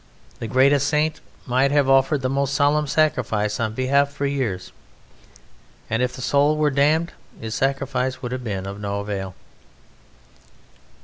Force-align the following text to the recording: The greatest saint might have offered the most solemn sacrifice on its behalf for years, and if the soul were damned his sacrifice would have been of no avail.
The 0.39 0.47
greatest 0.47 0.87
saint 0.87 1.21
might 1.45 1.69
have 1.69 1.87
offered 1.87 2.23
the 2.23 2.27
most 2.29 2.55
solemn 2.55 2.87
sacrifice 2.87 3.59
on 3.59 3.73
its 3.73 3.75
behalf 3.75 4.09
for 4.11 4.25
years, 4.25 4.71
and 5.91 6.01
if 6.01 6.13
the 6.13 6.23
soul 6.23 6.57
were 6.57 6.71
damned 6.71 7.13
his 7.39 7.53
sacrifice 7.53 8.19
would 8.19 8.31
have 8.31 8.43
been 8.43 8.65
of 8.65 8.79
no 8.79 9.01
avail. 9.01 9.35